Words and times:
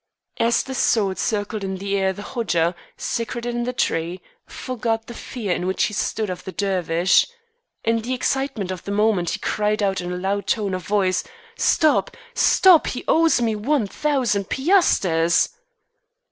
As 0.39 0.63
the 0.63 0.73
sword 0.73 1.19
circled 1.19 1.63
in 1.63 1.77
the 1.77 1.95
air 1.95 2.11
the 2.11 2.23
Hodja, 2.23 2.73
secreted 2.97 3.53
in 3.53 3.65
the 3.65 3.71
tree, 3.71 4.19
forgot 4.47 5.05
the 5.05 5.13
fear 5.13 5.53
in 5.53 5.67
which 5.67 5.83
he 5.83 5.93
stood 5.93 6.27
of 6.27 6.43
the 6.43 6.51
Dervish. 6.51 7.27
In 7.83 8.01
the 8.01 8.15
excitement 8.15 8.71
of 8.71 8.83
the 8.83 8.91
moment 8.91 9.29
he 9.29 9.37
cried 9.39 9.83
out 9.83 10.01
in 10.01 10.11
a 10.11 10.17
loud 10.17 10.47
tone 10.47 10.73
of 10.73 10.87
voice: 10.87 11.23
"Stop! 11.55 12.17
Stop! 12.33 12.87
He 12.87 13.03
owes 13.07 13.43
me 13.43 13.55
one 13.55 13.85
thousand 13.85 14.45
piasters." 14.49 15.49